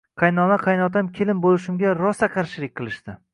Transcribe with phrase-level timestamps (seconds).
[0.19, 3.17] Qaynona-qaynotam kelin bo‘lishimga rosa qarshilik qilishdi